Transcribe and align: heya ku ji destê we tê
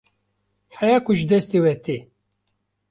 heya 0.77 0.97
ku 1.05 1.11
ji 1.17 1.25
destê 1.31 1.57
we 1.63 1.73
tê 1.83 1.97